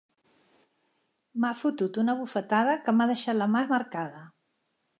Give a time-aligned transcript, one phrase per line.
[1.43, 4.25] M'ha fotut una bufetada que m'ha deixat la mà marcada.